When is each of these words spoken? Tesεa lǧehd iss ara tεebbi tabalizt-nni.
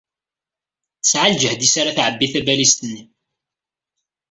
Tesεa 1.01 1.27
lǧehd 1.33 1.61
iss 1.67 1.75
ara 1.81 1.95
tεebbi 1.97 2.27
tabalizt-nni. 2.33 3.03